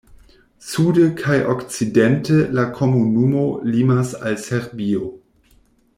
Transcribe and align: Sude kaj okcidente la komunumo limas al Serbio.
Sude 0.69 1.03
kaj 1.19 1.35
okcidente 1.55 2.39
la 2.61 2.65
komunumo 2.79 3.45
limas 3.77 4.19
al 4.31 4.43
Serbio. 4.49 5.07